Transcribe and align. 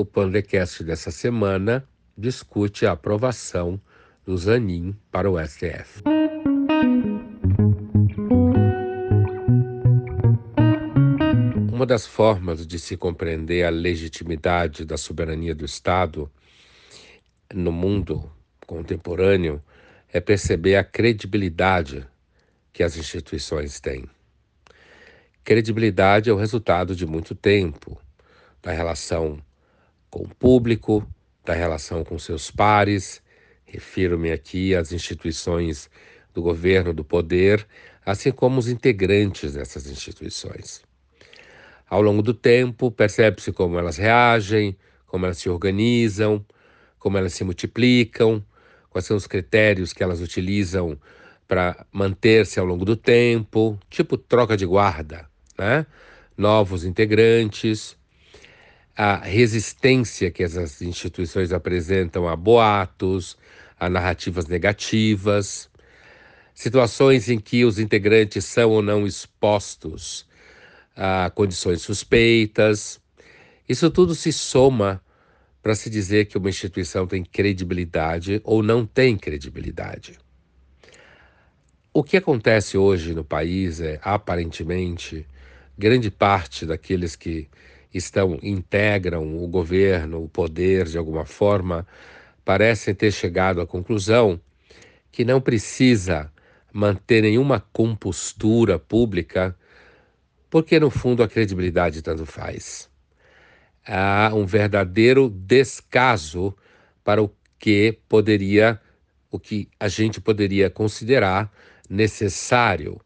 o 0.00 0.04
Pandecast 0.04 0.84
dessa 0.84 1.10
semana 1.10 1.84
discute 2.16 2.86
a 2.86 2.92
aprovação 2.92 3.80
do 4.24 4.36
Zanin 4.36 4.96
para 5.10 5.28
o 5.28 5.36
STF. 5.44 6.04
Uma 11.72 11.84
das 11.84 12.06
formas 12.06 12.64
de 12.64 12.78
se 12.78 12.96
compreender 12.96 13.64
a 13.64 13.70
legitimidade 13.70 14.84
da 14.84 14.96
soberania 14.96 15.52
do 15.52 15.64
Estado 15.64 16.30
no 17.52 17.72
mundo 17.72 18.30
contemporâneo 18.68 19.60
é 20.12 20.20
perceber 20.20 20.76
a 20.76 20.84
credibilidade 20.84 22.06
que 22.72 22.84
as 22.84 22.96
instituições 22.96 23.80
têm. 23.80 24.08
Credibilidade 25.42 26.30
é 26.30 26.32
o 26.32 26.36
resultado 26.36 26.94
de 26.94 27.04
muito 27.04 27.34
tempo 27.34 28.00
da 28.62 28.70
relação 28.70 29.42
com 30.10 30.22
o 30.22 30.28
público, 30.28 31.06
da 31.44 31.54
relação 31.54 32.04
com 32.04 32.18
seus 32.18 32.50
pares. 32.50 33.22
Refiro-me 33.64 34.32
aqui 34.32 34.74
às 34.74 34.92
instituições 34.92 35.90
do 36.34 36.42
governo, 36.42 36.92
do 36.92 37.04
poder, 37.04 37.66
assim 38.04 38.30
como 38.30 38.58
os 38.58 38.68
integrantes 38.68 39.54
dessas 39.54 39.86
instituições. 39.90 40.82
Ao 41.88 42.02
longo 42.02 42.22
do 42.22 42.34
tempo, 42.34 42.90
percebe-se 42.90 43.50
como 43.50 43.78
elas 43.78 43.96
reagem, 43.96 44.76
como 45.06 45.24
elas 45.24 45.38
se 45.38 45.48
organizam, 45.48 46.44
como 46.98 47.16
elas 47.16 47.32
se 47.32 47.44
multiplicam, 47.44 48.44
quais 48.90 49.06
são 49.06 49.16
os 49.16 49.26
critérios 49.26 49.92
que 49.92 50.02
elas 50.02 50.20
utilizam 50.20 50.98
para 51.46 51.86
manter-se 51.90 52.60
ao 52.60 52.66
longo 52.66 52.84
do 52.84 52.94
tempo, 52.94 53.78
tipo 53.88 54.18
troca 54.18 54.56
de 54.56 54.66
guarda, 54.66 55.26
né? 55.58 55.86
novos 56.36 56.84
integrantes, 56.84 57.96
a 58.98 59.18
resistência 59.18 60.28
que 60.28 60.42
essas 60.42 60.82
instituições 60.82 61.52
apresentam 61.52 62.26
a 62.26 62.34
boatos, 62.34 63.38
a 63.78 63.88
narrativas 63.88 64.48
negativas, 64.48 65.70
situações 66.52 67.30
em 67.30 67.38
que 67.38 67.64
os 67.64 67.78
integrantes 67.78 68.44
são 68.44 68.70
ou 68.70 68.82
não 68.82 69.06
expostos 69.06 70.26
a 70.96 71.30
condições 71.32 71.80
suspeitas. 71.80 73.00
Isso 73.68 73.88
tudo 73.88 74.16
se 74.16 74.32
soma 74.32 75.00
para 75.62 75.76
se 75.76 75.88
dizer 75.88 76.24
que 76.24 76.36
uma 76.36 76.48
instituição 76.48 77.06
tem 77.06 77.22
credibilidade 77.22 78.40
ou 78.42 78.64
não 78.64 78.84
tem 78.84 79.16
credibilidade. 79.16 80.18
O 81.94 82.02
que 82.02 82.16
acontece 82.16 82.76
hoje 82.76 83.14
no 83.14 83.22
país 83.22 83.80
é, 83.80 84.00
aparentemente, 84.02 85.24
grande 85.78 86.10
parte 86.10 86.66
daqueles 86.66 87.14
que 87.14 87.48
estão 87.92 88.38
integram 88.42 89.42
o 89.42 89.46
governo, 89.48 90.22
o 90.22 90.28
poder 90.28 90.86
de 90.86 90.98
alguma 90.98 91.24
forma, 91.24 91.86
parecem 92.44 92.94
ter 92.94 93.12
chegado 93.12 93.60
à 93.60 93.66
conclusão 93.66 94.40
que 95.10 95.24
não 95.24 95.40
precisa 95.40 96.32
manter 96.72 97.22
nenhuma 97.22 97.60
compostura 97.72 98.78
pública, 98.78 99.56
porque 100.50 100.78
no 100.78 100.90
fundo 100.90 101.22
a 101.22 101.28
credibilidade 101.28 102.02
tanto 102.02 102.24
faz. 102.24 102.88
Há 103.86 104.30
um 104.34 104.44
verdadeiro 104.44 105.28
descaso 105.28 106.54
para 107.02 107.22
o 107.22 107.30
que 107.58 107.98
poderia, 108.08 108.80
o 109.30 109.38
que 109.38 109.68
a 109.80 109.88
gente 109.88 110.20
poderia 110.20 110.70
considerar 110.70 111.50
necessário 111.88 113.00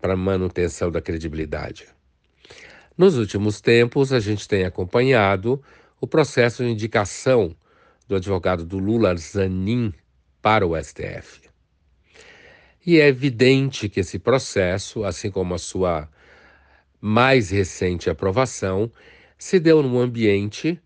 para 0.00 0.12
a 0.12 0.16
manutenção 0.16 0.90
da 0.90 1.00
credibilidade. 1.00 1.95
Nos 2.96 3.18
últimos 3.18 3.60
tempos, 3.60 4.10
a 4.10 4.18
gente 4.18 4.48
tem 4.48 4.64
acompanhado 4.64 5.62
o 6.00 6.06
processo 6.06 6.64
de 6.64 6.70
indicação 6.70 7.54
do 8.08 8.16
advogado 8.16 8.64
do 8.64 8.78
Lula, 8.78 9.14
Zanin, 9.16 9.92
para 10.40 10.66
o 10.66 10.74
STF. 10.82 11.50
E 12.86 12.98
é 12.98 13.08
evidente 13.08 13.88
que 13.90 14.00
esse 14.00 14.18
processo, 14.18 15.04
assim 15.04 15.30
como 15.30 15.54
a 15.54 15.58
sua 15.58 16.08
mais 16.98 17.50
recente 17.50 18.08
aprovação, 18.08 18.90
se 19.36 19.60
deu 19.60 19.82
num 19.82 19.98
ambiente, 19.98 20.80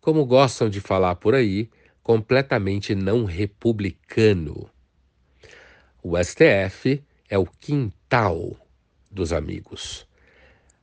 como 0.00 0.24
gostam 0.24 0.68
de 0.68 0.80
falar 0.80 1.16
por 1.16 1.34
aí, 1.34 1.68
completamente 2.00 2.94
não 2.94 3.24
republicano. 3.24 4.70
O 6.00 6.16
STF 6.22 7.02
é 7.28 7.36
o 7.36 7.46
quintal 7.46 8.56
dos 9.10 9.32
amigos. 9.32 10.05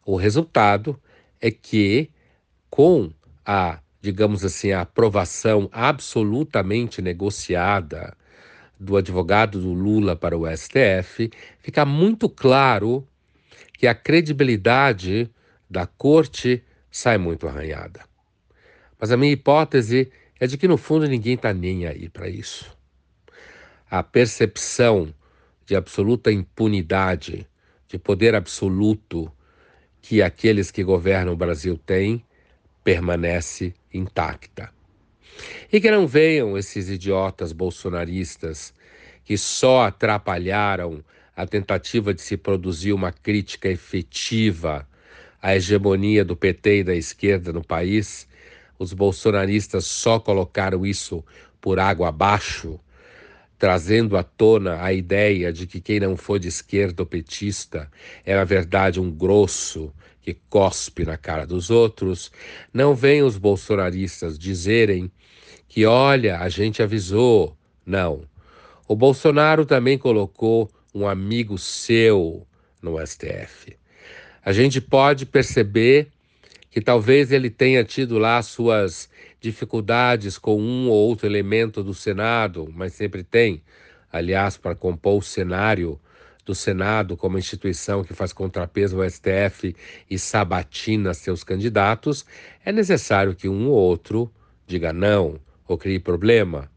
O 0.06 0.16
resultado 0.18 1.00
é 1.40 1.50
que, 1.50 2.10
com 2.70 3.12
a, 3.46 3.80
digamos 4.02 4.44
assim, 4.44 4.72
a 4.72 4.82
aprovação 4.82 5.70
absolutamente 5.72 7.02
negociada 7.02 8.16
do 8.80 8.98
advogado 8.98 9.62
do 9.62 9.72
Lula 9.72 10.16
para 10.16 10.38
o 10.38 10.46
STF, 10.46 11.32
fica 11.60 11.86
muito 11.86 12.28
claro 12.28 13.08
que 13.78 13.88
a 13.88 13.96
credibilidade 13.96 15.30
da 15.70 15.88
corte 15.88 16.64
sai 16.92 17.18
muito 17.18 17.48
arranhada. 17.48 18.02
Mas 19.00 19.12
a 19.12 19.18
minha 19.18 19.32
hipótese 19.32 20.12
é 20.40 20.48
de 20.48 20.58
que, 20.58 20.68
no 20.68 20.78
fundo, 20.78 21.08
ninguém 21.08 21.36
está 21.36 21.54
nem 21.54 21.88
aí 21.88 22.10
para 22.10 22.28
isso. 22.28 22.76
A 23.90 24.04
percepção 24.04 25.14
de 25.66 25.76
absoluta 25.76 26.32
impunidade, 26.32 27.48
de 27.88 27.98
poder 27.98 28.36
absoluto 28.36 29.32
que 30.04 30.22
aqueles 30.22 30.70
que 30.70 30.84
governam 30.84 31.32
o 31.32 31.38
Brasil 31.38 31.80
têm 31.86 32.24
permanece 32.84 33.74
intacta. 33.92 34.70
E 35.72 35.80
que 35.80 35.90
não 35.90 36.06
venham 36.06 36.58
esses 36.58 36.90
idiotas 36.90 37.54
bolsonaristas 37.54 38.74
que 39.24 39.38
só 39.38 39.86
atrapalharam 39.86 41.02
a 41.34 41.48
tentativa 41.48 42.14
de 42.14 42.22
se 42.22 42.36
produzir 42.36 42.92
uma 42.92 43.14
crítica 43.14 43.70
efetiva 43.70 44.86
à 45.42 45.56
hegemonia 45.56 46.26
do 46.26 46.36
PT 46.36 46.80
e 46.80 46.84
da 46.84 46.94
esquerda 46.94 47.54
no 47.54 47.64
país. 47.64 48.28
Os 48.78 48.92
bolsonaristas 48.92 49.86
só 49.86 50.20
colocaram 50.20 50.86
isso 50.86 51.24
por 51.62 51.80
água 51.80 52.10
abaixo 52.10 52.78
trazendo 53.64 54.18
à 54.18 54.24
tona 54.24 54.84
a 54.84 54.92
ideia 54.92 55.54
de 55.54 55.66
que 55.66 55.80
quem 55.80 55.98
não 55.98 56.18
for 56.18 56.38
de 56.38 56.50
esquerda 56.50 57.02
ou 57.02 57.06
petista 57.06 57.90
é, 58.26 58.36
na 58.36 58.44
verdade, 58.44 59.00
um 59.00 59.10
grosso 59.10 59.94
que 60.22 60.34
cospe 60.50 61.06
na 61.06 61.16
cara 61.16 61.48
dos 61.48 61.72
outros, 61.72 62.30
não 62.74 62.94
vem 62.94 63.24
os 63.24 63.38
bolsonaristas 63.38 64.38
dizerem 64.38 65.10
que, 65.70 65.86
olha, 65.86 66.40
a 66.40 66.50
gente 66.50 66.84
avisou. 66.84 67.56
Não. 67.86 68.26
O 68.86 68.98
Bolsonaro 68.98 69.66
também 69.66 69.98
colocou 69.98 70.70
um 70.94 71.08
amigo 71.08 71.58
seu 71.58 72.46
no 72.82 72.98
STF. 73.08 73.78
A 74.44 74.52
gente 74.52 74.82
pode 74.82 75.26
perceber 75.26 76.10
que 76.74 76.82
talvez 76.82 77.32
ele 77.32 77.52
tenha 77.52 77.84
tido 77.84 78.18
lá 78.18 78.42
suas 78.42 79.08
dificuldades 79.40 80.40
com 80.40 80.60
um 80.60 80.90
ou 80.90 81.08
outro 81.08 81.28
elemento 81.28 81.84
do 81.84 81.94
Senado, 81.94 82.68
mas 82.74 82.94
sempre 82.94 83.24
tem. 83.24 83.62
Aliás, 84.12 84.58
para 84.58 84.74
compor 84.74 85.20
o 85.20 85.22
cenário 85.22 86.02
do 86.44 86.56
Senado 86.56 87.16
como 87.16 87.38
instituição 87.38 88.04
que 88.04 88.16
faz 88.16 88.34
contrapeso 88.34 89.00
ao 89.00 89.08
STF 89.08 89.76
e 90.10 90.18
sabatina 90.18 91.14
seus 91.14 91.44
candidatos, 91.44 92.26
é 92.66 92.72
necessário 92.72 93.36
que 93.36 93.48
um 93.48 93.68
ou 93.68 93.76
outro 93.76 94.34
diga 94.66 94.92
não 94.92 95.40
ou 95.68 95.78
crie 95.78 96.00
problema. 96.00 96.72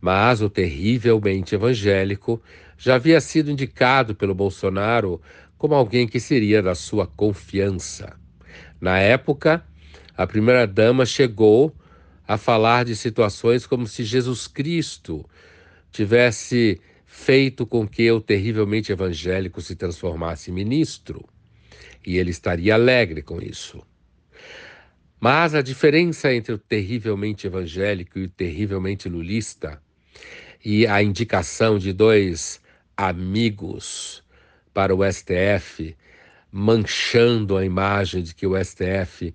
Mas 0.00 0.42
o 0.42 0.50
terrivelmente 0.50 1.54
evangélico 1.54 2.42
já 2.76 2.96
havia 2.96 3.20
sido 3.20 3.52
indicado 3.52 4.16
pelo 4.16 4.34
Bolsonaro 4.34 5.22
como 5.56 5.76
alguém 5.76 6.08
que 6.08 6.18
seria 6.18 6.60
da 6.60 6.74
sua 6.74 7.06
confiança. 7.06 8.25
Na 8.80 8.98
época, 8.98 9.64
a 10.16 10.26
primeira-dama 10.26 11.04
chegou 11.06 11.74
a 12.26 12.36
falar 12.36 12.84
de 12.84 12.96
situações 12.96 13.66
como 13.66 13.86
se 13.86 14.04
Jesus 14.04 14.46
Cristo 14.46 15.24
tivesse 15.92 16.80
feito 17.06 17.64
com 17.64 17.86
que 17.88 18.10
o 18.10 18.20
terrivelmente 18.20 18.92
evangélico 18.92 19.60
se 19.62 19.74
transformasse 19.74 20.50
em 20.50 20.54
ministro, 20.54 21.24
e 22.04 22.18
ele 22.18 22.30
estaria 22.30 22.74
alegre 22.74 23.22
com 23.22 23.40
isso. 23.40 23.82
Mas 25.18 25.54
a 25.54 25.62
diferença 25.62 26.32
entre 26.34 26.52
o 26.52 26.58
terrivelmente 26.58 27.46
evangélico 27.46 28.18
e 28.18 28.24
o 28.24 28.28
terrivelmente 28.28 29.08
lulista, 29.08 29.80
e 30.64 30.86
a 30.86 31.02
indicação 31.02 31.78
de 31.78 31.92
dois 31.92 32.60
amigos 32.96 34.22
para 34.74 34.94
o 34.94 35.00
STF, 35.10 35.96
manchando 36.50 37.56
a 37.56 37.64
imagem 37.64 38.22
de 38.22 38.34
que 38.34 38.46
o 38.46 38.56
STF 38.56 39.34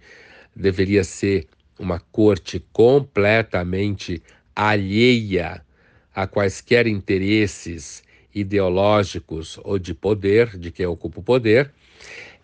deveria 0.55 1.03
ser 1.03 1.47
uma 1.77 1.99
corte 1.99 2.63
completamente 2.71 4.21
alheia 4.55 5.63
a 6.13 6.27
quaisquer 6.27 6.87
interesses 6.87 8.03
ideológicos 8.33 9.59
ou 9.63 9.79
de 9.79 9.93
poder, 9.93 10.57
de 10.57 10.71
quem 10.71 10.85
ocupa 10.85 11.19
o 11.19 11.23
poder, 11.23 11.71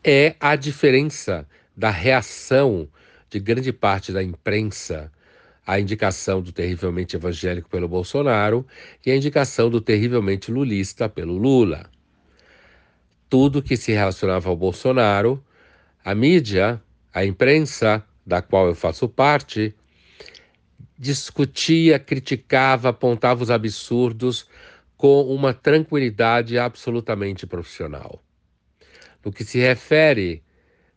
é 0.03 0.35
a 0.39 0.55
diferença 0.55 1.47
da 1.75 1.89
reação 1.89 2.87
de 3.29 3.39
grande 3.39 3.73
parte 3.73 4.11
da 4.11 4.23
imprensa 4.23 5.11
a 5.67 5.81
indicação 5.81 6.41
do 6.41 6.53
terrivelmente 6.53 7.17
evangélico 7.17 7.69
pelo 7.69 7.89
Bolsonaro 7.89 8.65
e 9.05 9.11
a 9.11 9.15
indicação 9.17 9.69
do 9.69 9.81
terrivelmente 9.81 10.49
lulista 10.49 11.09
pelo 11.09 11.37
Lula. 11.37 11.89
Tudo 13.29 13.61
que 13.61 13.75
se 13.75 13.91
relacionava 13.91 14.49
ao 14.49 14.55
Bolsonaro, 14.55 15.43
a 16.03 16.15
mídia, 16.15 16.81
a 17.13 17.25
imprensa, 17.25 18.03
da 18.25 18.41
qual 18.41 18.67
eu 18.67 18.75
faço 18.75 19.07
parte, 19.07 19.75
discutia, 20.97 21.99
criticava, 21.99 22.89
apontava 22.89 23.43
os 23.43 23.51
absurdos 23.51 24.47
com 24.95 25.21
uma 25.23 25.53
tranquilidade 25.53 26.57
absolutamente 26.57 27.45
profissional. 27.45 28.23
No 29.23 29.31
que 29.31 29.43
se 29.43 29.59
refere, 29.59 30.43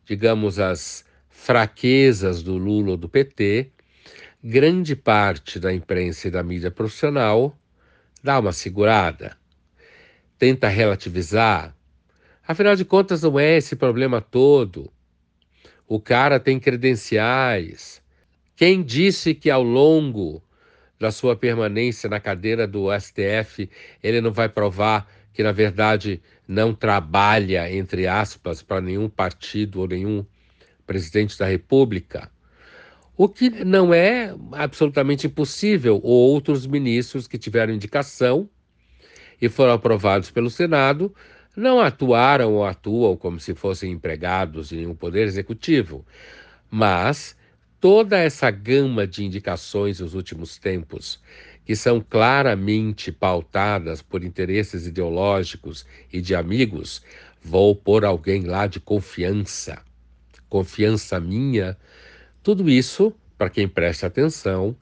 digamos, 0.05 0.59
às 0.59 1.05
fraquezas 1.29 2.43
do 2.43 2.56
Lula 2.56 2.93
ou 2.93 2.97
do 2.97 3.09
PT, 3.09 3.71
grande 4.43 4.97
parte 4.97 5.59
da 5.59 5.73
imprensa 5.73 6.29
e 6.29 6.31
da 6.31 6.43
mídia 6.43 6.71
profissional 6.71 7.56
dá 8.23 8.38
uma 8.38 8.53
segurada, 8.53 9.37
tenta 10.38 10.69
relativizar. 10.69 11.75
Afinal 12.50 12.75
de 12.75 12.85
contas, 12.85 13.23
não 13.23 13.38
é 13.38 13.58
esse 13.58 13.76
problema 13.76 14.20
todo. 14.20 14.91
O 15.87 16.00
cara 16.00 16.41
tem 16.41 16.58
credenciais. 16.58 18.02
Quem 18.56 18.82
disse 18.82 19.37
que 19.37 19.49
ao 19.49 19.62
longo 19.62 20.43
da 20.99 21.12
sua 21.12 21.37
permanência 21.37 22.11
na 22.11 22.19
cadeira 22.19 22.67
do 22.67 22.88
STF 22.99 23.70
ele 24.02 24.20
não 24.20 24.32
vai 24.32 24.49
provar 24.49 25.08
que, 25.32 25.44
na 25.44 25.52
verdade, 25.52 26.20
não 26.49 26.75
trabalha, 26.75 27.73
entre 27.73 28.08
aspas, 28.08 28.64
para 28.64 28.81
nenhum 28.81 29.08
partido 29.08 29.82
ou 29.82 29.87
nenhum 29.87 30.26
presidente 30.85 31.38
da 31.38 31.46
República? 31.46 32.29
o 33.17 33.29
que 33.29 33.49
não 33.64 33.94
é 33.94 34.35
absolutamente 34.53 35.29
impossível. 35.29 36.00
Outros 36.03 36.67
ministros 36.67 37.29
que 37.29 37.38
tiveram 37.38 37.73
indicação 37.73 38.49
e 39.41 39.49
foram 39.49 39.75
aprovados 39.75 40.32
pelo 40.32 40.50
Senado 40.50 41.14
não 41.61 41.81
atuaram 41.81 42.55
ou 42.55 42.65
atuam 42.65 43.17
como 43.17 43.39
se 43.39 43.55
fossem 43.55 43.93
empregados 43.93 44.73
em 44.73 44.87
um 44.87 44.95
poder 44.95 45.27
executivo. 45.27 46.05
Mas 46.71 47.37
toda 47.81 48.19
essa 48.19 48.51
gama 48.51 49.07
de 49.07 49.25
indicações 49.25 50.01
nos 50.01 50.15
últimos 50.15 50.59
tempos, 50.59 51.21
que 51.65 51.77
são 51.77 52.01
claramente 52.01 53.12
pautadas 53.12 54.03
por 54.03 54.25
interesses 54.25 54.87
ideológicos 54.87 55.87
e 56.12 56.21
de 56.21 56.35
amigos, 56.35 57.03
vou 57.43 57.77
pôr 57.77 58.05
alguém 58.05 58.43
lá 58.43 58.67
de 58.67 58.81
confiança, 58.81 59.83
confiança 60.49 61.21
minha 61.21 61.77
tudo 62.43 62.71
isso, 62.71 63.15
para 63.37 63.51
quem 63.51 63.69
presta 63.69 64.06
atenção, 64.06 64.75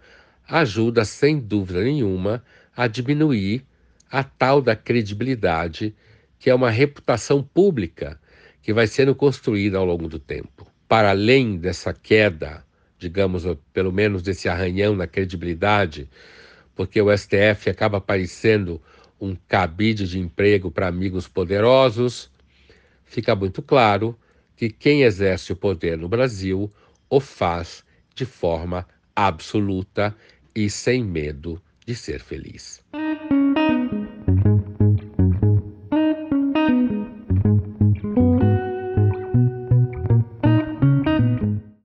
ajuda 0.46 1.04
sem 1.04 1.40
dúvida 1.40 1.82
nenhuma 1.82 2.42
a 2.76 2.86
diminuir 2.86 3.64
a 4.10 4.22
tal 4.22 4.62
da 4.62 4.76
credibilidade, 4.76 5.94
que 6.38 6.50
é 6.50 6.54
uma 6.54 6.70
reputação 6.70 7.42
pública 7.42 8.20
que 8.62 8.72
vai 8.72 8.86
sendo 8.86 9.14
construída 9.14 9.78
ao 9.78 9.84
longo 9.84 10.08
do 10.08 10.18
tempo. 10.18 10.66
Para 10.86 11.10
além 11.10 11.56
dessa 11.56 11.92
queda, 11.92 12.64
digamos, 12.98 13.44
pelo 13.72 13.92
menos 13.92 14.22
desse 14.22 14.48
arranhão 14.48 14.94
na 14.94 15.06
credibilidade, 15.06 16.08
porque 16.74 17.00
o 17.00 17.16
STF 17.16 17.68
acaba 17.70 18.00
parecendo 18.00 18.80
um 19.20 19.36
cabide 19.48 20.06
de 20.06 20.18
emprego 20.18 20.70
para 20.70 20.86
amigos 20.86 21.26
poderosos, 21.26 22.30
fica 23.04 23.34
muito 23.34 23.60
claro 23.62 24.16
que 24.56 24.70
quem 24.70 25.02
exerce 25.02 25.52
o 25.52 25.56
poder 25.56 25.98
no 25.98 26.08
Brasil 26.08 26.72
o 27.10 27.20
faz 27.20 27.84
de 28.14 28.24
forma 28.24 28.86
absoluta 29.14 30.14
e 30.54 30.68
sem 30.68 31.04
medo 31.04 31.60
de 31.86 31.94
ser 31.94 32.20
feliz. 32.20 32.82